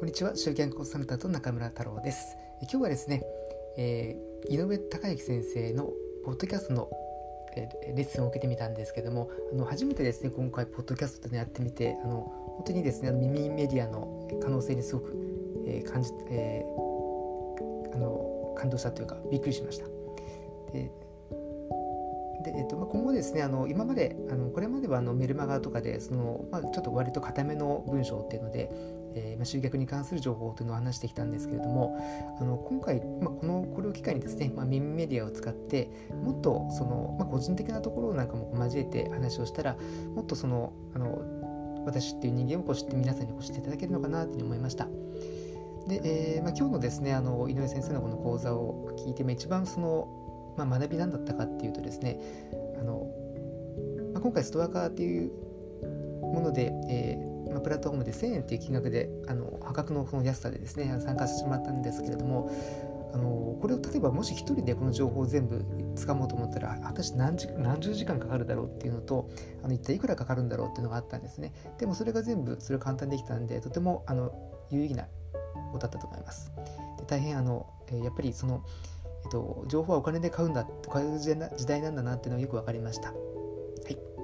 [0.00, 0.34] こんにちは。
[0.34, 2.38] 集権コンサルタント中村太郎です。
[2.62, 3.22] 今日はですね、
[3.76, 5.92] えー、井上隆之先生の
[6.24, 6.88] ポッドキャストの、
[7.54, 15.14] えー、レッスンを受けてみたんですけどもあの初めてですね今回ポッドキャストでやってみてあの本当にですね耳メディアの可能性にすごく、
[15.66, 19.84] えー、感じ、えー、あの感動したというかびっくりしました。
[20.72, 20.90] で
[22.42, 28.70] で、えっとまあ、今後ですねあの今まであのこれまではあのメルマガとかでその、まあ、ちょっと割と固めの文章っていうので、
[29.14, 31.98] えーまあ、集客に関する情報というのを話してきたんですけれども
[32.40, 35.90] あの今回、まあ、このこれを機会にですね、まあ、耳メディアを使って
[36.22, 39.76] もっとその、まあ、個人的なところなんかも交えて話をしたら
[40.14, 41.22] もっとそのあの
[41.84, 44.86] 私っていう人間をこう知って皆さんにこう知っていただけるのかなというふうに思いました。
[45.88, 50.08] で、えーまあ、今日のですねあの井上先生のこの講座を聞いて、まあ、一番その
[50.56, 52.20] まあ、学び何だったかっていうとですね
[52.78, 53.06] あの、
[54.12, 55.30] まあ、今回ストアカーっていう
[56.22, 62.50] もので、えーまあ、プラットフォームで1000円っていう金額であの破格のその安さでですね参加してしまったんですけれども
[63.12, 65.64] あのこれを例えばもし1人でこの情報を全部
[65.96, 69.28] 掴もうと思ったら果たして何何十時間かかるだろうっていうのと
[69.62, 71.52] あの一体いくらかかるんだろうっていうのがあったんですね。
[71.78, 74.30] でもそれが全部それ簡単にできたんでとてもあの
[74.70, 75.04] 有意義な
[75.72, 76.52] ことだったと思います。
[76.98, 78.62] で大変あのえやっぱりその
[79.22, 83.10] えっと、情報はお金で買うんだ買う時代なんだなっていうのがよく分かりました。
[83.10, 83.16] は
[83.88, 84.19] い。